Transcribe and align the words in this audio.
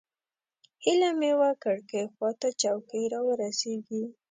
هیله 0.83 1.09
مې 1.19 1.31
وه 1.39 1.51
کړکۍ 1.63 2.03
خوا 2.13 2.29
ته 2.39 2.47
چوکۍ 2.61 3.03
راورسېږي. 3.13 4.03